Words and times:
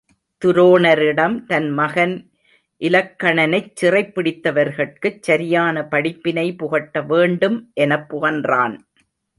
துரோணரிடம் 0.41 1.45
தன் 1.45 1.69
மகன் 1.69 2.15
இலக்கணனைச் 2.81 3.75
சிறைப் 3.75 4.11
பிடித்தவர்கட்குச் 4.15 5.21
சரியான 5.21 5.85
படிப்பினை 5.87 6.55
புகட்டவேண்டும் 6.59 7.59
எனப் 7.73 8.09
புகன்றான். 8.09 8.75